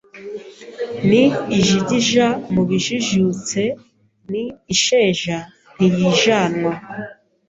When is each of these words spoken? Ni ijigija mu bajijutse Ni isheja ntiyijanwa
Ni 1.09 1.23
ijigija 1.57 2.27
mu 2.53 2.61
bajijutse 2.69 3.61
Ni 4.31 4.43
isheja 4.73 5.37
ntiyijanwa 5.75 6.73